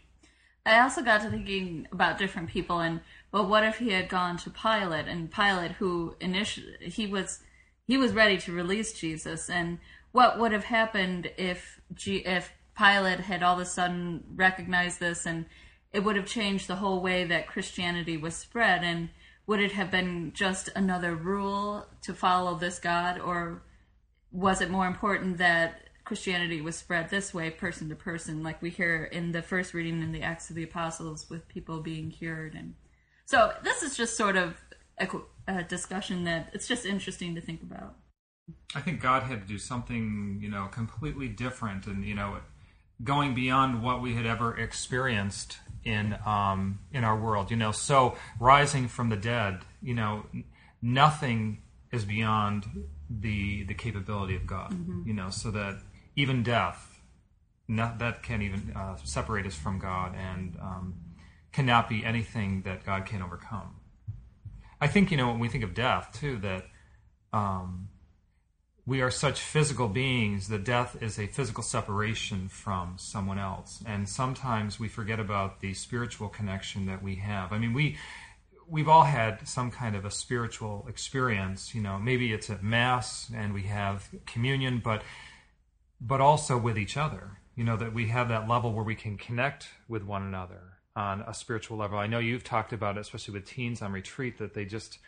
I 0.66 0.80
also 0.80 1.02
got 1.02 1.22
to 1.22 1.30
thinking 1.30 1.88
about 1.92 2.18
different 2.18 2.50
people 2.50 2.80
and 2.80 3.02
well, 3.32 3.46
what 3.46 3.64
if 3.64 3.78
he 3.78 3.92
had 3.92 4.10
gone 4.10 4.38
to 4.38 4.50
Pilate 4.50 5.08
and 5.08 5.32
Pilate, 5.32 5.72
who 5.74 6.16
initially 6.20 6.76
he 6.82 7.08
was 7.08 7.42
he 7.86 7.98
was 7.98 8.12
ready 8.12 8.38
to 8.40 8.52
release 8.52 8.94
Jesus, 8.94 9.50
and 9.50 9.80
what 10.12 10.40
would 10.40 10.52
have 10.52 10.66
happened 10.66 11.32
if 11.38 11.80
G, 11.94 12.18
if 12.18 12.52
Pilate 12.78 13.22
had 13.22 13.44
all 13.44 13.56
of 13.56 13.60
a 13.60 13.66
sudden 13.66 14.24
recognized 14.36 15.00
this, 15.00 15.26
and 15.26 15.46
it 15.92 16.04
would 16.04 16.16
have 16.16 16.26
changed 16.26 16.68
the 16.68 16.76
whole 16.76 17.02
way 17.02 17.24
that 17.24 17.48
Christianity 17.48 18.18
was 18.18 18.36
spread, 18.36 18.84
and 18.84 19.10
would 19.48 19.62
it 19.62 19.72
have 19.72 19.90
been 19.90 20.32
just 20.34 20.70
another 20.76 21.16
rule 21.16 21.86
to 22.02 22.14
follow 22.14 22.56
this 22.56 22.80
God, 22.80 23.20
or 23.20 23.64
was 24.32 24.62
it 24.62 24.70
more 24.70 24.88
important 24.88 25.38
that 25.38 25.82
Christianity 26.04 26.62
was 26.62 26.76
spread 26.76 27.10
this 27.10 27.34
way, 27.34 27.50
person 27.50 27.90
to 27.90 27.96
person, 27.96 28.44
like 28.44 28.62
we 28.62 28.70
hear 28.70 29.06
in 29.06 29.32
the 29.32 29.42
first 29.42 29.74
reading 29.74 30.02
in 30.02 30.12
the 30.12 30.22
Acts 30.22 30.50
of 30.50 30.56
the 30.56 30.64
Apostles, 30.64 31.30
with 31.30 31.48
people 31.48 31.82
being 31.82 32.12
cured 32.12 32.54
and 32.54 32.76
so 33.28 33.52
this 33.62 33.84
is 33.84 33.96
just 33.98 34.16
sort 34.16 34.38
of 34.38 34.56
a, 34.98 35.08
a 35.48 35.64
discussion 35.64 36.24
that 36.24 36.50
it's 36.54 36.66
just 36.66 36.86
interesting 36.86 37.36
to 37.36 37.42
think 37.42 37.62
about. 37.62 37.96
I 38.74 38.80
think 38.80 39.02
God 39.02 39.24
had 39.24 39.42
to 39.42 39.48
do 39.48 39.58
something, 39.58 40.40
you 40.42 40.50
know, 40.50 40.68
completely 40.68 41.28
different, 41.28 41.88
and 41.88 42.06
you 42.06 42.16
know, 42.16 42.40
going 43.04 43.34
beyond 43.34 43.84
what 43.84 44.02
we 44.02 44.16
had 44.16 44.26
ever 44.26 44.58
experienced 44.58 45.58
in 45.84 46.18
um, 46.26 46.80
in 46.92 47.04
our 47.04 47.18
world. 47.18 47.52
You 47.52 47.58
know, 47.58 47.72
so 47.72 48.16
rising 48.40 48.88
from 48.88 49.10
the 49.10 49.18
dead, 49.18 49.60
you 49.82 49.94
know, 49.94 50.26
nothing 50.82 51.62
is 51.92 52.06
beyond 52.06 52.66
the 53.10 53.64
the 53.64 53.74
capability 53.74 54.36
of 54.36 54.46
God. 54.46 54.72
Mm-hmm. 54.72 55.08
You 55.08 55.14
know, 55.14 55.30
so 55.30 55.52
that 55.52 55.80
even 56.16 56.44
death, 56.44 57.00
not, 57.68 58.00
that 58.00 58.24
can't 58.24 58.42
even 58.42 58.74
uh, 58.76 58.98
separate 59.04 59.46
us 59.46 59.56
from 59.56 59.80
God, 59.80 60.16
and 60.16 60.58
um, 60.60 60.96
cannot 61.52 61.88
be 61.88 62.04
anything 62.04 62.64
that 62.64 62.86
God 62.86 63.06
can't 63.06 63.24
overcome. 63.24 63.76
I 64.80 64.88
think, 64.88 65.10
you 65.12 65.18
know, 65.18 65.28
when 65.30 65.40
we 65.40 65.50
think 65.50 65.64
of 65.64 65.74
death, 65.74 66.16
too, 66.20 66.38
that 66.38 66.66
um, 67.34 67.90
we 68.88 69.02
are 69.02 69.12
such 69.12 69.42
physical 69.42 69.90
beings 69.90 70.48
that 70.48 70.64
death 70.64 70.96
is 71.02 71.20
a 71.20 71.28
physical 71.28 71.62
separation 71.62 72.48
from 72.48 72.96
someone 72.98 73.38
else. 73.38 73.84
And 73.86 74.08
sometimes 74.08 74.80
we 74.80 74.88
forget 74.88 75.20
about 75.20 75.60
the 75.60 75.74
spiritual 75.74 76.30
connection 76.30 76.86
that 76.86 77.04
we 77.04 77.16
have. 77.16 77.52
I 77.52 77.60
mean, 77.60 77.74
we 77.74 77.98
we've 78.66 78.88
all 78.88 79.04
had 79.04 79.46
some 79.46 79.72
kind 79.72 79.96
of 79.96 80.06
a 80.06 80.12
spiritual 80.12 80.86
experience, 80.90 81.76
you 81.76 81.82
know, 81.82 82.00
maybe 82.00 82.32
it's 82.32 82.50
at 82.50 82.64
mass 82.64 83.30
and 83.36 83.54
we 83.54 83.64
have 83.64 84.08
communion, 84.26 84.82
but 84.84 85.04
but 86.00 86.22
also 86.22 86.58
with 86.58 86.78
each 86.78 86.96
other. 86.96 87.40
You 87.58 87.66
know, 87.66 87.76
that 87.76 87.94
we 87.94 88.08
have 88.08 88.30
that 88.30 88.48
level 88.48 88.72
where 88.72 88.86
we 88.86 88.96
can 88.96 89.18
connect 89.18 89.68
with 89.90 90.04
one 90.04 90.22
another 90.22 90.78
on 90.96 91.22
a 91.22 91.34
spiritual 91.34 91.76
level. 91.76 91.98
I 91.98 92.08
know 92.08 92.20
you've 92.20 92.44
talked 92.44 92.72
about 92.72 92.98
it, 92.98 93.02
especially 93.02 93.34
with 93.34 93.46
teens 93.46 93.82
on 93.82 93.92
retreat, 93.92 94.38
that 94.38 94.54
they 94.54 94.64
just 94.64 95.00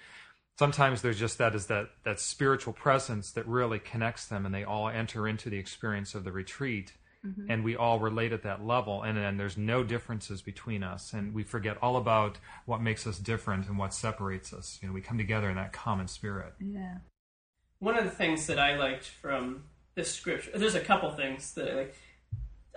sometimes 0.60 1.02
there's 1.02 1.18
just 1.18 1.38
that 1.38 1.56
is 1.56 1.68
that 1.68 1.90
that 2.04 2.20
spiritual 2.20 2.74
presence 2.74 3.32
that 3.32 3.48
really 3.48 3.80
connects 3.80 4.26
them 4.26 4.46
and 4.46 4.54
they 4.54 4.66
all 4.66 4.90
enter 4.90 5.26
into 5.26 5.50
the 5.50 5.58
experience 5.58 6.14
of 6.14 6.24
the 6.26 6.32
retreat. 6.32 6.94
Mm-hmm. 7.26 7.52
and 7.52 7.66
we 7.66 7.76
all 7.76 8.00
relate 8.00 8.32
at 8.32 8.44
that 8.44 8.66
level 8.66 9.04
and 9.04 9.18
then 9.18 9.36
there's 9.36 9.58
no 9.58 9.84
differences 9.84 10.42
between 10.42 10.84
us 10.84 11.12
and 11.12 11.34
we 11.34 11.44
forget 11.44 11.76
all 11.82 11.98
about 11.98 12.38
what 12.66 12.82
makes 12.82 13.06
us 13.06 13.20
different 13.20 13.68
and 13.68 13.78
what 13.78 13.94
separates 13.94 14.54
us. 14.54 14.80
You 14.82 14.88
know 14.88 14.94
we 14.94 15.02
come 15.02 15.18
together 15.18 15.50
in 15.50 15.58
that 15.58 15.74
common 15.74 16.08
spirit. 16.08 16.54
Yeah. 16.62 17.00
One 17.80 17.98
of 17.98 18.06
the 18.06 18.10
things 18.22 18.48
that 18.48 18.58
i 18.58 18.78
liked 18.78 19.04
from 19.04 19.64
this 19.96 20.14
scripture 20.14 20.52
there's 20.56 20.76
a 20.76 20.80
couple 20.92 21.12
things 21.12 21.54
that 21.56 21.70
i 21.70 21.76
like. 21.76 21.96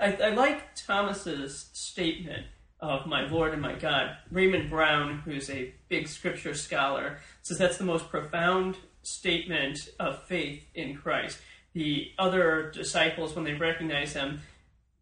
I, 0.01 0.09
I 0.27 0.31
like 0.31 0.75
thomas's 0.75 1.71
statement 1.73 2.47
of 2.83 3.07
my 3.07 3.23
Lord 3.29 3.53
and 3.53 3.63
my 3.63 3.77
God. 3.77 4.17
Raymond 4.31 4.69
Brown, 4.69 5.23
who's 5.25 5.49
a 5.49 5.73
big 5.89 6.09
scripture 6.09 6.53
scholar, 6.53 7.21
says 7.41 7.57
that's 7.57 7.79
the 7.79 7.85
most 7.85 8.11
profound 8.11 8.77
statement 9.03 9.89
of 10.01 10.23
faith 10.25 10.67
in 10.75 10.97
Christ. 10.97 11.39
The 11.75 12.11
other 12.19 12.71
disciples, 12.75 13.35
when 13.35 13.45
they 13.45 13.55
recognize 13.55 14.13
him, 14.13 14.41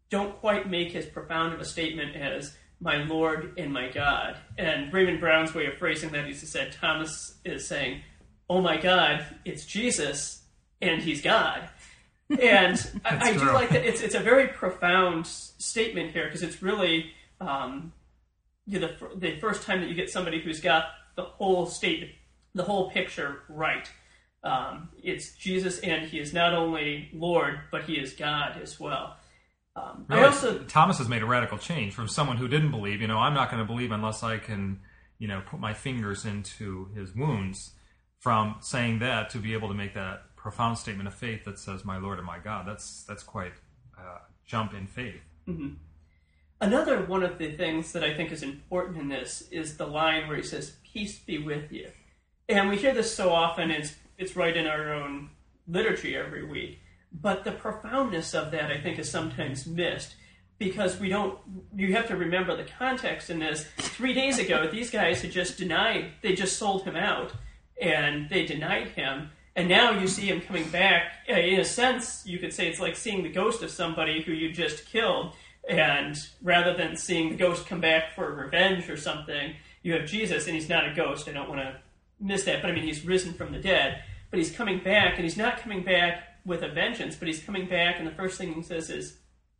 don't 0.09 0.39
quite 0.39 0.69
make 0.69 0.95
as 0.95 1.05
profound 1.07 1.53
of 1.53 1.59
a 1.59 1.65
statement 1.65 2.15
as 2.15 2.55
my 2.79 3.03
Lord 3.03 3.53
and 3.57 3.73
my 3.73 3.89
God. 3.89 4.37
And 4.57 4.93
Raymond 4.93 5.19
Brown's 5.19 5.53
way 5.53 5.65
of 5.65 5.75
phrasing 5.75 6.11
that 6.11 6.27
is 6.27 6.39
he 6.39 6.47
said, 6.47 6.73
Thomas 6.73 7.35
is 7.43 7.67
saying, 7.67 8.01
Oh 8.49 8.61
my 8.61 8.77
God, 8.77 9.25
it's 9.45 9.65
Jesus, 9.65 10.43
and 10.81 11.01
he's 11.01 11.21
God. 11.21 11.69
And 12.29 13.01
I, 13.05 13.29
I 13.29 13.33
do 13.33 13.45
like 13.51 13.69
that. 13.69 13.85
It's, 13.85 14.01
it's 14.01 14.15
a 14.15 14.19
very 14.19 14.49
profound 14.49 15.25
statement 15.25 16.11
here 16.11 16.25
because 16.25 16.43
it's 16.43 16.61
really 16.61 17.11
um, 17.41 17.91
you 18.65 18.79
know, 18.79 18.89
the, 18.99 19.19
the 19.33 19.39
first 19.39 19.63
time 19.63 19.81
that 19.81 19.89
you 19.89 19.95
get 19.95 20.09
somebody 20.09 20.39
who's 20.39 20.61
got 20.61 20.85
the 21.15 21.23
whole 21.23 21.65
state, 21.65 22.15
the 22.53 22.63
whole 22.63 22.89
picture 22.91 23.39
right. 23.49 23.89
Um, 24.43 24.89
it's 25.03 25.35
Jesus, 25.35 25.79
and 25.79 26.07
he 26.07 26.19
is 26.19 26.33
not 26.33 26.53
only 26.53 27.09
Lord, 27.13 27.59
but 27.71 27.83
he 27.83 27.93
is 27.93 28.13
God 28.13 28.59
as 28.61 28.79
well. 28.79 29.17
Um, 29.75 30.05
really, 30.09 30.23
I 30.23 30.25
also 30.25 30.59
Thomas 30.59 30.97
has 30.97 31.07
made 31.07 31.21
a 31.21 31.25
radical 31.25 31.57
change 31.57 31.93
from 31.93 32.07
someone 32.07 32.37
who 32.37 32.47
didn't 32.47 32.71
believe. 32.71 33.01
You 33.01 33.07
know, 33.07 33.19
I'm 33.19 33.33
not 33.33 33.51
going 33.51 33.61
to 33.61 33.67
believe 33.67 33.91
unless 33.91 34.23
I 34.23 34.37
can, 34.37 34.79
you 35.17 35.27
know, 35.27 35.41
put 35.45 35.59
my 35.59 35.73
fingers 35.73 36.25
into 36.25 36.89
his 36.95 37.15
wounds. 37.15 37.71
From 38.19 38.57
saying 38.59 38.99
that 38.99 39.31
to 39.31 39.39
be 39.39 39.53
able 39.53 39.67
to 39.69 39.73
make 39.73 39.95
that 39.95 40.35
profound 40.35 40.77
statement 40.77 41.07
of 41.07 41.15
faith 41.15 41.43
that 41.45 41.57
says, 41.57 41.83
"My 41.83 41.97
Lord 41.97 42.19
and 42.19 42.27
my 42.27 42.37
God," 42.37 42.67
that's 42.67 43.03
that's 43.03 43.23
quite 43.23 43.53
a 43.97 44.19
jump 44.45 44.73
in 44.73 44.85
faith. 44.85 45.21
Mm-hmm. 45.47 45.69
Another 46.61 47.01
one 47.01 47.23
of 47.23 47.39
the 47.39 47.51
things 47.53 47.91
that 47.91 48.03
I 48.03 48.13
think 48.13 48.31
is 48.31 48.43
important 48.43 48.99
in 48.99 49.09
this 49.09 49.41
is 49.49 49.77
the 49.77 49.87
line 49.87 50.27
where 50.27 50.37
he 50.37 50.43
says, 50.43 50.75
Peace 50.83 51.17
be 51.17 51.39
with 51.39 51.71
you. 51.71 51.89
And 52.47 52.69
we 52.69 52.77
hear 52.77 52.93
this 52.93 53.15
so 53.15 53.31
often, 53.31 53.71
it's, 53.71 53.95
it's 54.19 54.35
right 54.35 54.55
in 54.55 54.67
our 54.67 54.93
own 54.93 55.31
liturgy 55.67 56.15
every 56.15 56.45
week. 56.45 56.79
But 57.11 57.43
the 57.43 57.51
profoundness 57.51 58.35
of 58.35 58.51
that, 58.51 58.71
I 58.71 58.79
think, 58.79 58.99
is 58.99 59.09
sometimes 59.09 59.65
missed 59.65 60.13
because 60.59 60.99
we 60.99 61.09
don't, 61.09 61.39
you 61.75 61.95
have 61.95 62.07
to 62.09 62.15
remember 62.15 62.55
the 62.55 62.69
context 62.77 63.31
in 63.31 63.39
this. 63.39 63.65
Three 63.77 64.13
days 64.13 64.37
ago, 64.37 64.69
these 64.71 64.91
guys 64.91 65.23
had 65.23 65.31
just 65.31 65.57
denied, 65.57 66.11
they 66.21 66.35
just 66.35 66.57
sold 66.57 66.83
him 66.83 66.95
out 66.95 67.31
and 67.81 68.29
they 68.29 68.45
denied 68.45 68.89
him. 68.89 69.31
And 69.55 69.67
now 69.67 69.99
you 69.99 70.07
see 70.07 70.27
him 70.27 70.41
coming 70.41 70.69
back. 70.69 71.11
Uh, 71.27 71.33
in 71.33 71.59
a 71.59 71.65
sense, 71.65 72.23
you 72.25 72.37
could 72.37 72.53
say 72.53 72.67
it's 72.67 72.79
like 72.79 72.95
seeing 72.95 73.23
the 73.23 73.31
ghost 73.31 73.63
of 73.63 73.71
somebody 73.71 74.21
who 74.21 74.31
you 74.31 74.51
just 74.51 74.85
killed 74.85 75.33
and 75.69 76.17
rather 76.41 76.75
than 76.75 76.95
seeing 76.95 77.29
the 77.29 77.35
ghost 77.35 77.67
come 77.67 77.81
back 77.81 78.15
for 78.15 78.33
revenge 78.33 78.89
or 78.89 78.97
something, 78.97 79.55
you 79.83 79.93
have 79.93 80.05
Jesus, 80.05 80.45
and 80.45 80.55
he's 80.55 80.69
not 80.69 80.87
a 80.87 80.93
ghost. 80.93 81.27
I 81.27 81.31
don't 81.31 81.49
want 81.49 81.61
to 81.61 81.77
miss 82.19 82.43
that, 82.45 82.61
but 82.61 82.71
I 82.71 82.73
mean, 82.73 82.83
he's 82.83 83.05
risen 83.05 83.33
from 83.33 83.51
the 83.51 83.59
dead. 83.59 84.03
But 84.29 84.39
he's 84.39 84.51
coming 84.51 84.79
back, 84.83 85.15
and 85.15 85.23
he's 85.23 85.37
not 85.37 85.59
coming 85.59 85.83
back 85.83 86.23
with 86.45 86.63
a 86.63 86.69
vengeance, 86.69 87.15
but 87.15 87.27
he's 87.27 87.43
coming 87.43 87.67
back, 87.67 87.95
and 87.97 88.07
the 88.07 88.11
first 88.11 88.37
thing 88.37 88.53
he 88.53 88.61
says 88.61 88.89
is 88.89 89.17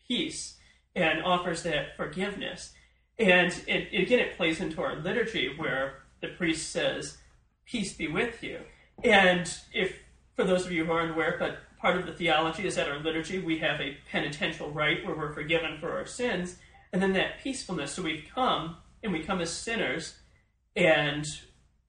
peace 0.08 0.58
and 0.96 1.22
offers 1.24 1.64
that 1.64 1.96
forgiveness. 1.96 2.74
And 3.20 3.52
it, 3.68 3.94
again, 3.94 4.20
it 4.20 4.38
plays 4.38 4.60
into 4.60 4.82
our 4.82 4.96
liturgy 4.96 5.54
where 5.58 6.04
the 6.22 6.30
priest 6.30 6.72
says, 6.72 7.18
Peace 7.66 7.94
be 7.94 8.08
with 8.08 8.44
you. 8.44 8.60
And 9.04 9.52
if, 9.74 9.96
for 10.36 10.44
those 10.44 10.66
of 10.66 10.72
you 10.72 10.86
who 10.86 10.92
aren't 10.92 11.12
aware, 11.12 11.36
but 11.40 11.60
part 11.82 11.98
of 11.98 12.06
the 12.06 12.14
theology 12.14 12.68
is 12.68 12.76
that 12.76 12.88
our 12.88 13.00
liturgy 13.00 13.40
we 13.40 13.58
have 13.58 13.82
a 13.82 13.98
penitential 14.12 14.70
rite 14.72 15.06
where 15.06 15.16
we're 15.16 15.34
forgiven 15.34 15.78
for 15.80 15.92
our 15.98 16.06
sins, 16.06 16.58
and 16.94 17.02
then 17.02 17.14
that 17.14 17.40
peacefulness. 17.42 17.94
So 17.94 18.04
we've 18.04 18.28
come 18.34 18.78
and 19.04 19.12
we 19.12 19.24
come 19.24 19.42
as 19.42 19.52
sinners, 19.52 20.20
and 20.76 21.26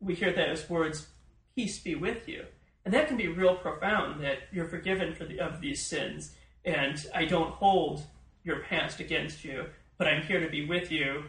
we 0.01 0.15
hear 0.15 0.33
that 0.33 0.49
as 0.49 0.71
words, 0.71 1.09
"Peace 1.55 1.79
be 1.79 1.95
with 1.95 2.27
you," 2.27 2.47
and 2.85 2.95
that 2.95 3.07
can 3.07 3.19
be 3.19 3.29
real 3.29 3.57
profound. 3.57 4.23
That 4.25 4.39
you're 4.51 4.69
forgiven 4.69 5.15
for 5.15 5.27
the, 5.27 5.39
of 5.39 5.61
these 5.61 5.87
sins, 5.87 6.35
and 6.65 7.05
I 7.15 7.27
don't 7.27 7.53
hold 7.53 8.07
your 8.45 8.61
past 8.61 8.99
against 8.99 9.45
you, 9.45 9.67
but 9.99 10.09
I'm 10.09 10.23
here 10.23 10.41
to 10.41 10.49
be 10.49 10.65
with 10.67 10.91
you 10.91 11.25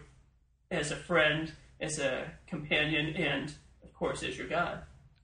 as 0.71 0.89
a 0.91 0.95
friend, 0.95 1.51
as 1.79 1.99
a 1.99 2.31
companion, 2.47 3.15
and 3.15 3.53
of 3.83 3.93
course 3.93 4.23
as 4.23 4.37
your 4.37 4.47
God. 4.47 4.83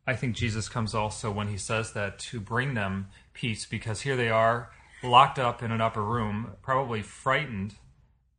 I 0.09 0.15
think 0.15 0.35
Jesus 0.35 0.67
comes 0.67 0.95
also 0.95 1.29
when 1.29 1.49
he 1.49 1.57
says 1.57 1.93
that 1.93 2.17
to 2.17 2.39
bring 2.39 2.73
them 2.73 3.09
peace 3.33 3.67
because 3.67 4.01
here 4.01 4.17
they 4.17 4.29
are 4.29 4.71
locked 5.03 5.37
up 5.37 5.61
in 5.61 5.71
an 5.71 5.81
upper 5.81 6.03
room, 6.03 6.53
probably 6.63 7.03
frightened 7.03 7.75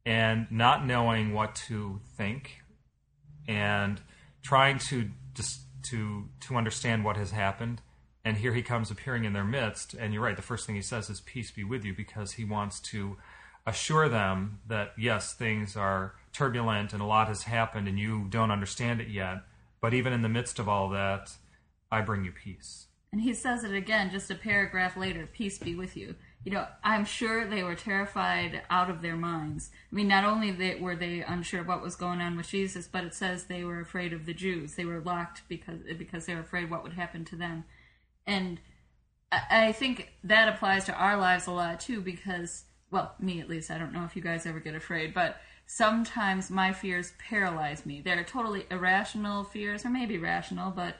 and 0.04 0.48
not 0.50 0.84
knowing 0.84 1.32
what 1.32 1.54
to 1.68 2.00
think 2.16 2.56
and 3.46 4.00
trying 4.42 4.80
to 4.88 5.10
to 5.82 6.28
to 6.40 6.56
understand 6.56 7.04
what 7.04 7.16
has 7.16 7.30
happened. 7.30 7.82
And 8.24 8.38
here 8.38 8.52
he 8.52 8.62
comes 8.62 8.90
appearing 8.90 9.24
in 9.24 9.32
their 9.32 9.44
midst. 9.44 9.94
And 9.94 10.12
you're 10.12 10.24
right, 10.24 10.34
the 10.34 10.42
first 10.42 10.66
thing 10.66 10.74
he 10.74 10.82
says 10.82 11.08
is, 11.08 11.20
Peace 11.20 11.52
be 11.52 11.62
with 11.62 11.84
you, 11.84 11.94
because 11.94 12.32
he 12.32 12.44
wants 12.44 12.80
to 12.90 13.16
assure 13.64 14.08
them 14.08 14.58
that, 14.66 14.90
yes, 14.98 15.34
things 15.34 15.76
are 15.76 16.16
turbulent 16.32 16.92
and 16.92 17.00
a 17.00 17.06
lot 17.06 17.28
has 17.28 17.44
happened 17.44 17.86
and 17.86 17.96
you 17.96 18.26
don't 18.28 18.50
understand 18.50 19.00
it 19.00 19.08
yet. 19.08 19.44
But 19.80 19.94
even 19.94 20.12
in 20.12 20.22
the 20.22 20.28
midst 20.28 20.58
of 20.58 20.68
all 20.68 20.88
that, 20.90 21.30
I 21.90 22.00
bring 22.02 22.24
you 22.24 22.32
peace. 22.32 22.86
And 23.12 23.20
he 23.20 23.34
says 23.34 23.64
it 23.64 23.74
again 23.74 24.10
just 24.10 24.30
a 24.30 24.36
paragraph 24.36 24.96
later 24.96 25.28
peace 25.32 25.58
be 25.58 25.74
with 25.74 25.96
you. 25.96 26.14
You 26.44 26.52
know, 26.52 26.66
I'm 26.82 27.04
sure 27.04 27.44
they 27.46 27.62
were 27.62 27.74
terrified 27.74 28.62
out 28.70 28.88
of 28.88 29.02
their 29.02 29.16
minds. 29.16 29.70
I 29.92 29.94
mean, 29.94 30.08
not 30.08 30.24
only 30.24 30.76
were 30.80 30.96
they 30.96 31.20
unsure 31.20 31.62
what 31.64 31.82
was 31.82 31.96
going 31.96 32.20
on 32.20 32.36
with 32.36 32.48
Jesus, 32.48 32.88
but 32.88 33.04
it 33.04 33.14
says 33.14 33.44
they 33.44 33.64
were 33.64 33.80
afraid 33.80 34.12
of 34.12 34.24
the 34.24 34.32
Jews. 34.32 34.74
They 34.74 34.84
were 34.84 35.00
locked 35.00 35.42
because 35.48 35.80
because 35.98 36.26
they 36.26 36.34
were 36.34 36.40
afraid 36.40 36.70
what 36.70 36.82
would 36.82 36.94
happen 36.94 37.24
to 37.26 37.36
them. 37.36 37.64
And 38.26 38.60
I, 39.30 39.42
I 39.50 39.72
think 39.72 40.12
that 40.24 40.48
applies 40.48 40.84
to 40.84 40.94
our 40.94 41.16
lives 41.16 41.46
a 41.46 41.50
lot 41.50 41.80
too, 41.80 42.00
because 42.00 42.64
well, 42.90 43.14
me 43.20 43.40
at 43.40 43.48
least. 43.48 43.70
I 43.70 43.78
don't 43.78 43.92
know 43.92 44.04
if 44.04 44.16
you 44.16 44.22
guys 44.22 44.46
ever 44.46 44.60
get 44.60 44.74
afraid, 44.74 45.12
but 45.14 45.40
sometimes 45.66 46.50
my 46.50 46.72
fears 46.72 47.12
paralyze 47.18 47.86
me. 47.86 48.00
They're 48.00 48.24
totally 48.24 48.66
irrational 48.70 49.44
fears, 49.44 49.84
or 49.84 49.90
maybe 49.90 50.18
rational, 50.18 50.70
but 50.70 50.96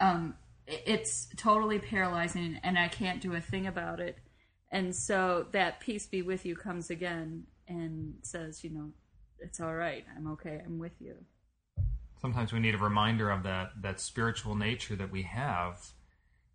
um, 0.00 0.34
it's 0.66 1.28
totally 1.36 1.78
paralyzing 1.78 2.58
and 2.62 2.78
I 2.78 2.88
can't 2.88 3.20
do 3.20 3.34
a 3.34 3.40
thing 3.40 3.66
about 3.66 4.00
it. 4.00 4.18
And 4.70 4.94
so 4.94 5.46
that 5.52 5.80
peace 5.80 6.06
be 6.06 6.22
with 6.22 6.44
you 6.44 6.56
comes 6.56 6.90
again 6.90 7.44
and 7.68 8.14
says, 8.22 8.64
you 8.64 8.70
know, 8.70 8.90
it's 9.38 9.60
all 9.60 9.74
right. 9.74 10.04
I'm 10.16 10.32
okay. 10.32 10.62
I'm 10.64 10.78
with 10.78 11.00
you. 11.00 11.14
Sometimes 12.20 12.52
we 12.52 12.60
need 12.60 12.74
a 12.74 12.78
reminder 12.78 13.30
of 13.30 13.42
that 13.42 13.82
that 13.82 14.00
spiritual 14.00 14.54
nature 14.54 14.96
that 14.96 15.12
we 15.12 15.22
have 15.22 15.92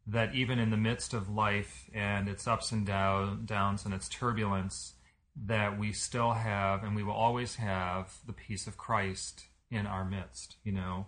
that 0.07 0.33
even 0.33 0.57
in 0.57 0.71
the 0.71 0.77
midst 0.77 1.13
of 1.13 1.29
life 1.29 1.87
and 1.93 2.27
its 2.27 2.47
ups 2.47 2.71
and 2.71 2.85
down, 2.87 3.45
downs 3.45 3.85
and 3.85 3.93
its 3.93 4.09
turbulence 4.09 4.93
that 5.45 5.77
we 5.77 5.91
still 5.91 6.33
have 6.33 6.83
and 6.83 6.95
we 6.95 7.03
will 7.03 7.13
always 7.13 7.55
have 7.55 8.17
the 8.25 8.33
peace 8.33 8.65
of 8.65 8.75
Christ 8.75 9.45
in 9.69 9.85
our 9.85 10.03
midst, 10.03 10.55
you 10.63 10.71
know 10.71 11.05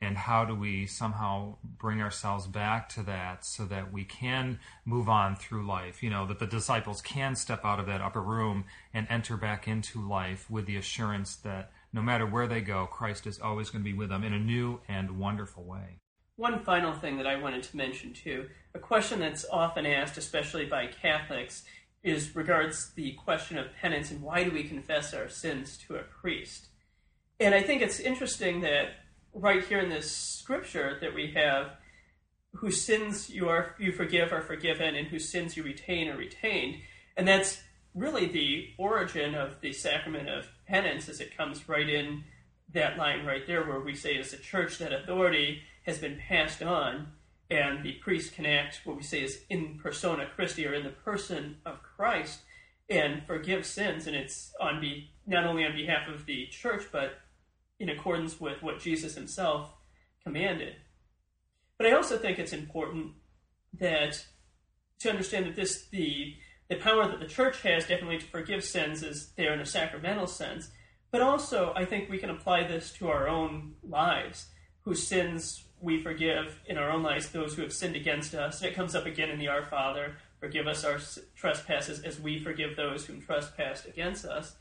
and 0.00 0.16
how 0.16 0.44
do 0.44 0.54
we 0.54 0.86
somehow 0.86 1.56
bring 1.62 2.02
ourselves 2.02 2.46
back 2.46 2.88
to 2.90 3.02
that 3.02 3.44
so 3.44 3.64
that 3.64 3.92
we 3.92 4.04
can 4.04 4.58
move 4.84 5.08
on 5.08 5.36
through 5.36 5.66
life? 5.66 6.02
You 6.02 6.10
know 6.10 6.26
that 6.26 6.38
the 6.38 6.46
disciples 6.46 7.00
can 7.00 7.34
step 7.34 7.64
out 7.64 7.80
of 7.80 7.86
that 7.86 8.00
upper 8.00 8.22
room 8.22 8.64
and 8.92 9.06
enter 9.08 9.36
back 9.36 9.66
into 9.66 10.06
life 10.06 10.50
with 10.50 10.66
the 10.66 10.76
assurance 10.76 11.36
that 11.36 11.72
no 11.92 12.02
matter 12.02 12.26
where 12.26 12.46
they 12.46 12.60
go 12.60 12.86
christ 12.86 13.26
is 13.26 13.40
always 13.40 13.70
going 13.70 13.82
to 13.82 13.90
be 13.90 13.96
with 13.96 14.10
them 14.10 14.22
in 14.22 14.34
a 14.34 14.38
new 14.38 14.80
and 14.88 15.18
wonderful 15.18 15.64
way. 15.64 15.98
One 16.36 16.62
final 16.62 16.92
thing 16.92 17.16
that 17.16 17.26
I 17.26 17.36
wanted 17.36 17.62
to 17.62 17.76
mention 17.76 18.12
too, 18.12 18.48
a 18.74 18.78
question 18.78 19.20
that's 19.20 19.46
often 19.50 19.86
asked, 19.86 20.18
especially 20.18 20.66
by 20.66 20.88
Catholics, 20.88 21.64
is 22.02 22.36
regards 22.36 22.90
the 22.90 23.12
question 23.12 23.56
of 23.56 23.74
penance 23.80 24.10
and 24.10 24.20
why 24.20 24.44
do 24.44 24.50
we 24.50 24.62
confess 24.62 25.14
our 25.14 25.30
sins 25.30 25.78
to 25.78 25.96
a 25.96 26.02
priest? 26.02 26.66
And 27.40 27.54
I 27.54 27.62
think 27.62 27.80
it's 27.80 28.00
interesting 28.00 28.60
that 28.60 28.90
right 29.36 29.64
here 29.64 29.78
in 29.78 29.90
this 29.90 30.10
scripture 30.10 30.96
that 31.00 31.14
we 31.14 31.32
have, 31.32 31.72
whose 32.54 32.80
sins 32.80 33.28
you 33.28 33.48
are 33.48 33.74
you 33.78 33.92
forgive 33.92 34.32
are 34.32 34.40
forgiven, 34.40 34.94
and 34.94 35.08
whose 35.08 35.28
sins 35.28 35.56
you 35.56 35.62
retain 35.62 36.08
are 36.08 36.16
retained, 36.16 36.76
and 37.16 37.28
that's 37.28 37.60
really 37.94 38.26
the 38.26 38.68
origin 38.78 39.34
of 39.34 39.60
the 39.60 39.72
sacrament 39.72 40.28
of 40.28 40.46
penance, 40.66 41.08
as 41.08 41.20
it 41.20 41.36
comes 41.36 41.68
right 41.68 41.88
in 41.88 42.24
that 42.72 42.98
line 42.98 43.24
right 43.24 43.46
there, 43.46 43.64
where 43.66 43.80
we 43.80 43.94
say 43.94 44.16
as 44.18 44.32
a 44.32 44.38
church 44.38 44.78
that 44.78 44.92
authority 44.92 45.60
has 45.84 45.98
been 45.98 46.18
passed 46.28 46.62
on, 46.62 47.06
and 47.50 47.84
the 47.84 47.92
priest 47.94 48.34
can 48.34 48.44
act 48.46 48.80
what 48.84 48.96
we 48.96 49.02
say 49.02 49.22
is 49.22 49.44
in 49.48 49.78
persona 49.82 50.26
Christi, 50.34 50.66
or 50.66 50.74
in 50.74 50.84
the 50.84 50.90
person 50.90 51.56
of 51.64 51.82
Christ, 51.82 52.40
and 52.88 53.22
forgive 53.26 53.66
sins, 53.66 54.06
and 54.06 54.16
it's 54.16 54.52
on 54.60 54.80
be 54.80 55.10
not 55.26 55.44
only 55.44 55.64
on 55.64 55.72
behalf 55.72 56.08
of 56.08 56.24
the 56.26 56.46
church, 56.46 56.84
but 56.90 57.18
in 57.78 57.88
accordance 57.88 58.40
with 58.40 58.62
what 58.62 58.80
Jesus 58.80 59.14
himself 59.14 59.72
commanded. 60.22 60.76
But 61.78 61.86
I 61.86 61.92
also 61.92 62.16
think 62.16 62.38
it's 62.38 62.52
important 62.52 63.12
that 63.78 64.24
to 65.00 65.10
understand 65.10 65.46
that 65.46 65.56
this 65.56 65.86
the 65.88 66.34
the 66.68 66.76
power 66.76 67.06
that 67.06 67.20
the 67.20 67.26
church 67.26 67.62
has 67.62 67.86
definitely 67.86 68.18
to 68.18 68.26
forgive 68.26 68.64
sins 68.64 69.02
is 69.02 69.32
there 69.36 69.52
in 69.52 69.60
a 69.60 69.66
sacramental 69.66 70.26
sense. 70.26 70.70
But 71.10 71.22
also 71.22 71.72
I 71.76 71.84
think 71.84 72.10
we 72.10 72.18
can 72.18 72.30
apply 72.30 72.66
this 72.66 72.92
to 72.94 73.08
our 73.08 73.28
own 73.28 73.74
lives, 73.82 74.46
whose 74.82 75.06
sins 75.06 75.64
we 75.80 76.02
forgive 76.02 76.60
in 76.66 76.78
our 76.78 76.90
own 76.90 77.02
lives 77.02 77.28
those 77.28 77.54
who 77.54 77.62
have 77.62 77.72
sinned 77.72 77.96
against 77.96 78.34
us. 78.34 78.60
And 78.60 78.70
it 78.70 78.74
comes 78.74 78.94
up 78.94 79.06
again 79.06 79.30
in 79.30 79.38
the 79.38 79.48
Our 79.48 79.64
Father, 79.64 80.16
forgive 80.40 80.66
us 80.66 80.84
our 80.84 80.98
trespasses 81.34 82.00
as 82.00 82.18
we 82.18 82.38
forgive 82.38 82.76
those 82.76 83.04
who 83.04 83.20
trespassed 83.20 83.86
against 83.86 84.24
us. 84.24 84.56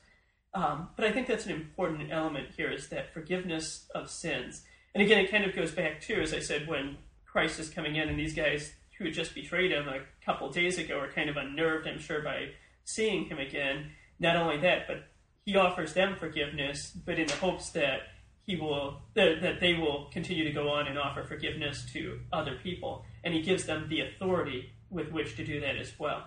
Um, 0.55 0.89
but 0.95 1.05
I 1.05 1.11
think 1.11 1.27
that's 1.27 1.45
an 1.45 1.51
important 1.51 2.11
element 2.11 2.47
here 2.55 2.71
is 2.71 2.87
that 2.87 3.13
forgiveness 3.13 3.87
of 3.93 4.09
sins. 4.09 4.63
And 4.93 5.03
again, 5.03 5.19
it 5.19 5.29
kind 5.29 5.43
of 5.43 5.53
goes 5.53 5.71
back 5.71 5.99
to, 6.03 6.21
as 6.21 6.33
I 6.33 6.39
said, 6.39 6.67
when 6.67 6.97
Christ 7.25 7.59
is 7.59 7.69
coming 7.69 7.97
in 7.97 8.07
and 8.07 8.17
these 8.17 8.33
guys 8.33 8.73
who 8.97 9.03
had 9.03 9.13
just 9.13 9.35
betrayed 9.35 9.71
him 9.71 9.89
a 9.89 9.99
couple 10.25 10.49
days 10.49 10.77
ago 10.77 10.97
are 10.97 11.11
kind 11.11 11.29
of 11.29 11.35
unnerved, 11.35 11.85
I'm 11.85 11.99
sure, 11.99 12.21
by 12.21 12.51
seeing 12.85 13.25
him 13.25 13.37
again. 13.37 13.91
Not 14.19 14.37
only 14.37 14.57
that, 14.61 14.87
but 14.87 15.03
he 15.45 15.57
offers 15.57 15.93
them 15.93 16.15
forgiveness, 16.17 16.91
but 17.05 17.19
in 17.19 17.27
the 17.27 17.35
hopes 17.35 17.71
that 17.71 17.99
he 18.45 18.55
will 18.55 19.01
that, 19.15 19.57
they 19.59 19.73
will 19.73 20.05
continue 20.13 20.45
to 20.45 20.51
go 20.51 20.69
on 20.69 20.87
and 20.87 20.97
offer 20.97 21.23
forgiveness 21.23 21.85
to 21.93 22.19
other 22.31 22.57
people, 22.63 23.03
and 23.23 23.33
he 23.33 23.41
gives 23.41 23.65
them 23.65 23.87
the 23.89 24.01
authority 24.01 24.71
with 24.89 25.11
which 25.11 25.35
to 25.35 25.45
do 25.45 25.59
that 25.59 25.75
as 25.75 25.91
well. 25.99 26.23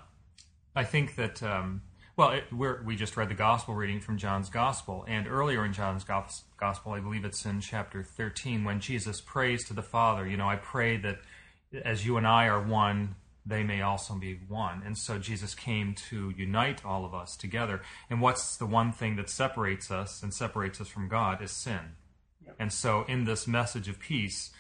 I 0.75 0.85
think 0.85 1.15
that 1.17 1.43
um, 1.43 1.83
well, 2.19 2.33
it, 2.33 2.45
we 2.85 2.97
just 2.97 3.17
read 3.17 3.29
the 3.29 3.35
gospel 3.35 3.77
reading 3.77 4.01
from 4.01 4.19
John's 4.19 4.51
gospel, 4.51 5.05
and 5.07 5.29
earlier 5.29 5.65
in 5.65 5.73
John's 5.73 6.03
gospel, 6.03 6.93
I 6.93 6.99
believe 6.99 7.25
it's 7.25 7.47
in 7.47 7.61
chapter 7.61 8.03
13, 8.03 8.65
when 8.65 8.81
Jesus 8.81 9.21
prays 9.21 9.65
to 9.69 9.73
the 9.73 9.85
Father, 9.85 10.27
you 10.27 10.37
know, 10.37 10.49
I 10.49 10.57
pray 10.57 10.97
that 10.97 11.21
as 11.85 12.05
you 12.05 12.17
and 12.17 12.27
I 12.27 12.49
are 12.49 12.61
one, 12.61 13.15
they 13.47 13.63
may 13.63 13.83
also 13.83 14.17
be 14.17 14.41
one. 14.49 14.83
And 14.85 14.99
so 14.99 15.21
Jesus 15.21 15.55
came 15.55 15.95
to 16.11 16.35
unite 16.37 16.85
all 16.85 17.05
of 17.05 17.15
us 17.15 17.37
together. 17.37 17.83
And 18.11 18.21
what's 18.21 18.57
the 18.57 18.67
one 18.67 18.91
thing 18.91 19.15
that 19.15 19.31
separates 19.31 19.89
us 19.89 20.21
and 20.21 20.35
separates 20.35 20.81
us 20.81 20.89
from 20.89 21.09
God 21.09 21.41
is 21.41 21.53
sin. 21.53 21.95
Yep. 22.45 22.57
And 22.59 22.73
so 22.73 23.05
in 23.07 23.25
this 23.25 23.47
message 23.47 23.89
of 23.89 24.01
peace, 24.01 24.51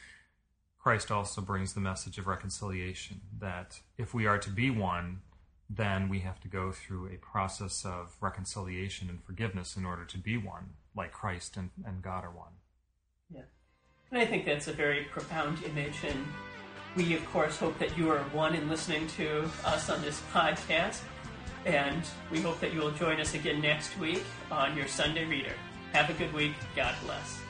Christ 0.79 1.11
also 1.11 1.41
brings 1.41 1.75
the 1.75 1.81
message 1.81 2.19
of 2.19 2.29
reconciliation 2.29 3.21
that 3.41 3.81
if 3.99 4.15
we 4.15 4.27
are 4.27 4.39
to 4.39 4.51
be 4.51 4.71
one, 4.71 5.23
then 5.71 6.09
we 6.09 6.21
have 6.21 6.41
to 6.41 6.49
go 6.49 6.73
through 6.73 7.09
a 7.09 7.17
process 7.19 7.85
of 7.85 8.17
reconciliation 8.21 9.09
and 9.09 9.23
forgiveness 9.23 9.77
in 9.77 9.85
order 9.85 10.05
to 10.05 10.19
be 10.19 10.37
one, 10.37 10.71
like 10.97 11.13
Christ 11.13 11.57
and, 11.57 11.71
and 11.85 12.03
God 12.03 12.25
are 12.25 12.31
one. 12.31 12.53
Yeah. 13.31 13.43
And 14.11 14.21
I 14.21 14.25
think 14.25 14.47
that's 14.47 14.69
a 14.69 14.73
very 14.73 15.05
profound 15.05 15.63
image. 15.65 15.99
And 16.05 16.27
we, 16.97 17.15
of 17.15 17.25
course, 17.33 17.59
hope 17.59 17.79
that 17.79 17.97
you 17.99 18.11
are 18.11 18.21
one 18.33 18.55
in 18.55 18.69
listening 18.69 19.07
to 19.09 19.51
us 19.65 19.91
on 19.91 20.01
this 20.01 20.23
podcast. 20.33 21.01
And 21.67 22.03
we 22.31 22.41
hope 22.41 22.61
that 22.61 22.73
you 22.73 22.81
will 22.81 22.93
join 22.93 23.21
us 23.21 23.35
again 23.35 23.61
next 23.61 23.99
week 23.99 24.25
on 24.51 24.77
your 24.77 24.87
Sunday 24.87 25.27
Reader. 25.27 25.53
Have 25.93 26.09
a 26.09 26.15
good 26.15 26.33
week. 26.33 26.55
God 26.75 26.95
bless. 27.05 27.48